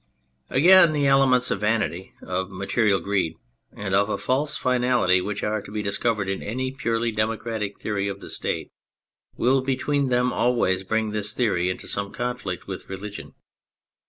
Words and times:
Again, 0.49 0.93
the 0.93 1.05
elements 1.05 1.51
of 1.51 1.59
vanity, 1.59 2.11
of 2.23 2.49
material 2.49 2.99
greed, 2.99 3.37
and 3.71 3.93
of 3.93 4.09
a 4.09 4.17
false 4.17 4.57
finality 4.57 5.21
which 5.21 5.43
are 5.43 5.61
to 5.61 5.71
be 5.71 5.83
discovered 5.83 6.27
in 6.27 6.41
any 6.41 6.71
purely 6.71 7.11
democratic 7.11 7.79
theory 7.79 8.07
of 8.07 8.19
the 8.19 8.31
State, 8.31 8.71
will 9.37 9.61
between 9.61 10.09
them 10.09 10.33
always 10.33 10.81
bring 10.83 11.11
this 11.11 11.33
theory 11.33 11.69
into 11.69 11.87
some 11.87 12.11
conflict 12.11 12.65
with 12.65 12.89
religion. 12.89 13.35